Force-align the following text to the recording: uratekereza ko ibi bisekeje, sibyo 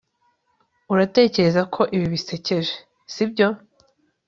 uratekereza 0.93 1.61
ko 1.73 1.81
ibi 1.95 2.07
bisekeje, 2.13 2.73
sibyo 3.13 3.47